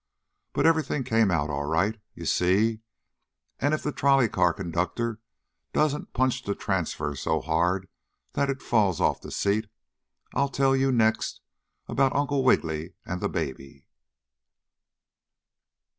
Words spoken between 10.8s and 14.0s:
next about Uncle Wiggily and the Baby.